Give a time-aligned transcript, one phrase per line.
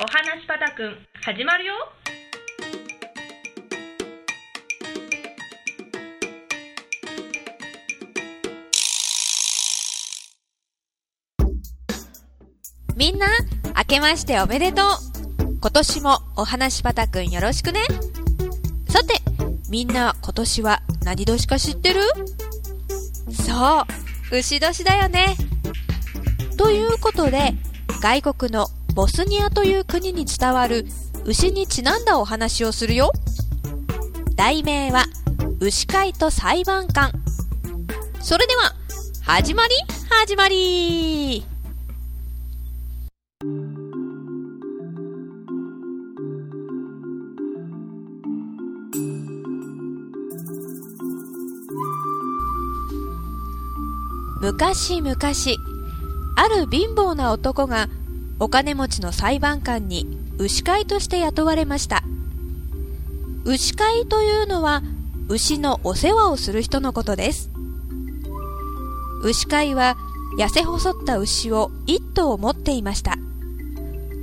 [0.00, 1.74] お話パタくん始まるよ。
[12.94, 13.26] みんな、
[13.76, 14.86] 明けましておめでとう。
[15.60, 17.80] 今年もお話パタくんよろしくね。
[18.88, 19.20] さて、
[19.68, 22.02] みんな今年は何年か知ってる？
[23.32, 23.84] そ
[24.30, 25.34] う、牛年だよね。
[26.56, 27.54] ということで、
[28.00, 30.84] 外国のボスニアという国に伝わる
[31.24, 33.12] 牛にちなんだお話をするよ。
[34.34, 35.04] 題名は、
[35.60, 37.12] 牛飼いと裁判官。
[38.20, 38.74] それでは、
[39.22, 39.74] 始まり
[40.10, 41.46] 始まり
[54.40, 55.16] 昔々、
[56.34, 57.88] ある貧乏な男が
[58.40, 60.06] お金持ちの裁判官に
[60.38, 62.04] 牛飼いとして雇われました。
[63.44, 64.82] 牛飼いというのは
[65.28, 67.50] 牛のお世話をする人のことです。
[69.22, 69.96] 牛飼いは
[70.38, 73.16] 痩せ細った牛を一頭持っていました。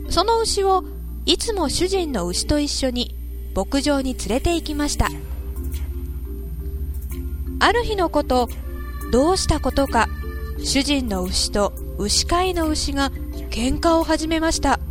[0.10, 0.84] その牛を
[1.26, 3.16] いつも主人の牛と一緒に
[3.56, 5.10] 牧場に連れて行きました。
[7.60, 8.48] ある日のこと、
[9.12, 10.08] どうしたことか
[10.64, 13.12] 主人の牛と牛飼いの牛が
[13.56, 14.82] 喧嘩を始めました。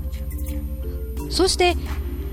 [1.29, 1.75] そして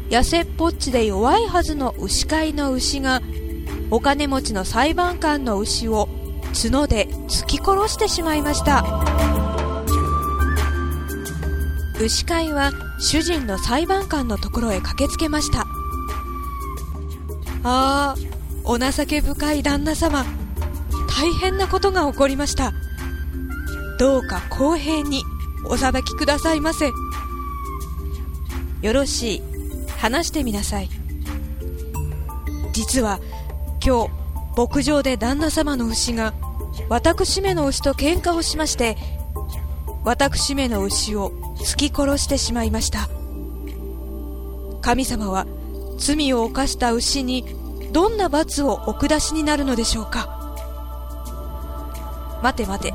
[0.10, 3.22] 痩せっぽっちで弱いはずの牛飼いの牛が
[3.90, 6.08] お金持ちの裁判官の牛を
[6.54, 8.86] 角で突き殺してしまいました。
[12.00, 15.66] 牛飼いは主人の裁判官のところへ駆けつけました。
[17.64, 18.16] ああ
[18.64, 20.24] お情け深い旦那様。
[21.14, 22.72] 大変なことが起こりました。
[24.00, 25.24] どうか公平に。
[25.66, 26.92] お裁きくださいませ。
[28.82, 29.42] よろしい。
[30.02, 30.90] 話してみなさい。
[32.74, 33.20] 実は
[33.86, 34.12] 今日
[34.58, 36.34] 牧場で旦那様の牛が
[36.90, 38.98] 私めの牛と喧嘩をしまして
[40.04, 43.10] 私めの牛を突き殺してしまいました。
[44.82, 45.46] 神様は
[46.00, 47.46] 罪を犯した牛に
[47.92, 50.40] どんな罰をお下しになるのでしょうか。
[52.42, 52.92] 待て待て。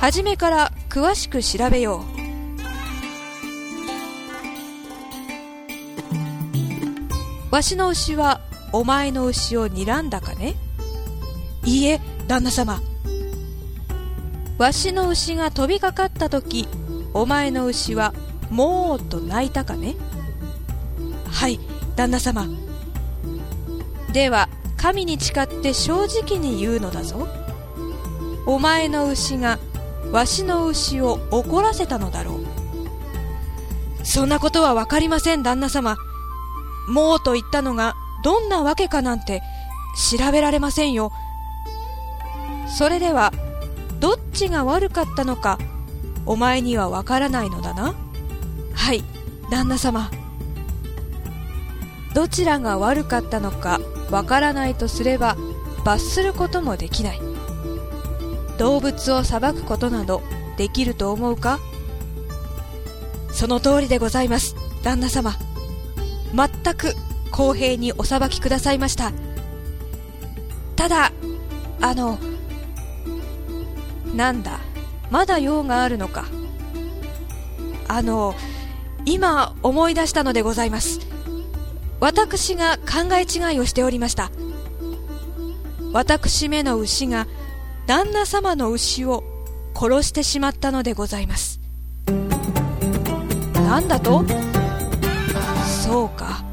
[0.00, 2.04] 初めから詳しく調べよ
[7.50, 7.54] う。
[7.54, 8.40] わしの牛は
[8.72, 10.56] お前の牛を睨んだかね？
[11.64, 12.82] いいえ旦那様。
[14.58, 16.66] わしの牛が飛びかかった時
[17.14, 18.12] お前の牛は
[18.50, 19.94] もーっと泣いたかね？
[21.30, 21.60] はい
[21.94, 22.48] 旦那様。
[24.12, 27.28] では神に誓って正直に言うのだぞ。
[28.44, 29.60] お前の牛が
[30.12, 32.60] わしの牛を怒らせたのだろう。
[34.04, 35.96] そんなことは分かりません旦那様。
[36.88, 37.94] もうと言ったのが
[38.24, 39.42] どんなわけかなんて
[40.18, 41.12] 調べられませんよ。
[42.66, 43.32] それでは
[44.00, 45.58] どっちが悪かったのか
[46.26, 47.94] お前にはわからないのだな。
[48.74, 49.04] はい
[49.50, 50.10] 旦那様。
[52.14, 55.36] どちらが悪かったのかわからないとすれば
[55.84, 57.29] 罰することもできない。
[58.60, 60.20] 動物を裁くことなど
[60.58, 61.58] できると思うか？
[63.32, 64.54] その通りでございます。
[64.84, 65.32] 旦那様
[66.34, 66.94] 全く
[67.30, 69.12] 公平にお裁きくださいました。
[70.76, 71.10] ただ
[71.80, 72.18] あの
[74.14, 74.60] なんだ
[75.10, 76.26] まだ用があるのか。
[77.88, 78.34] あの
[79.06, 81.00] 今思い出したのでございます。
[81.98, 84.30] 私が考え違いをしておりました。
[85.94, 87.26] 私めの牛が
[87.90, 89.24] 旦那様の牛を
[89.74, 91.58] 殺してしまったのでございます。
[93.64, 94.22] 何だと？
[95.66, 96.44] そうか。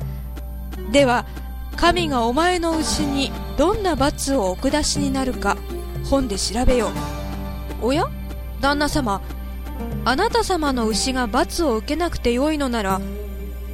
[0.92, 1.28] では
[1.76, 5.58] 神がお前の牛にどんな罰をお下しになるか
[6.06, 6.88] 本で調べよ
[7.82, 7.86] う。
[7.86, 8.06] おや？
[8.60, 9.22] 旦那様
[10.06, 13.00] あなた様の牛が罰を受けなくてよいのなら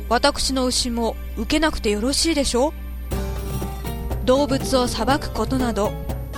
[0.10, 2.74] 私の牛も受けなくてよろしいでしょう。
[4.26, 5.94] 動物を裁くことなど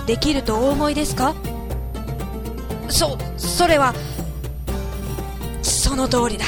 [0.06, 1.34] できるとお思いですか？
[2.88, 3.92] そそれは
[5.62, 6.44] その通りだ。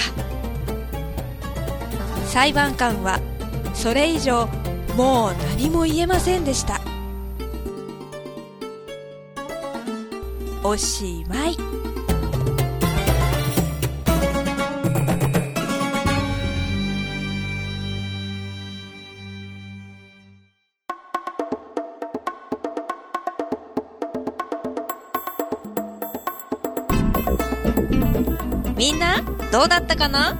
[2.26, 3.18] 裁判官は
[3.74, 4.46] それ以上
[4.96, 6.80] もう何も言えませんでした。
[10.62, 11.56] おしまい。
[28.78, 29.20] みんな
[29.50, 30.38] どうだったかな？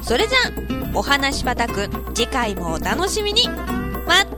[0.00, 3.48] それじゃあお話パタくん次回もお楽しみに。
[3.48, 4.26] まっ